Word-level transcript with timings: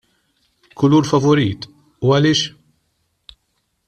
Kulur 0.83 1.09
favorit, 1.09 1.67
u 2.07 2.15
għaliex? 2.15 2.45